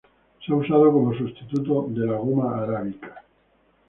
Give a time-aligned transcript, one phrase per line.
[0.43, 3.23] Se ha usado como sustituto de la Goma arábica.